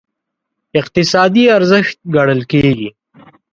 [0.79, 2.89] اقتصادي ارزښت ګڼل کېږي.